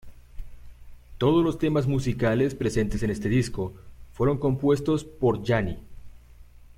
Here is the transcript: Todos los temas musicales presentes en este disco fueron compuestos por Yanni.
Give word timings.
Todos 1.19 1.43
los 1.45 1.59
temas 1.59 1.85
musicales 1.85 2.55
presentes 2.55 3.03
en 3.03 3.11
este 3.11 3.29
disco 3.29 3.75
fueron 4.13 4.39
compuestos 4.39 5.03
por 5.03 5.43
Yanni. 5.43 5.77